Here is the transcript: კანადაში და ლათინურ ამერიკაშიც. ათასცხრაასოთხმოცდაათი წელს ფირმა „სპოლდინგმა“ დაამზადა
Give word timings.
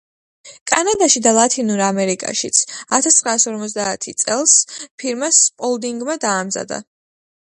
კანადაში 0.69 1.19
და 1.25 1.33
ლათინურ 1.37 1.83
ამერიკაშიც. 1.87 2.61
ათასცხრაასოთხმოცდაათი 2.99 4.13
წელს 4.23 4.55
ფირმა 5.03 5.29
„სპოლდინგმა“ 5.41 6.17
დაამზადა 6.25 6.81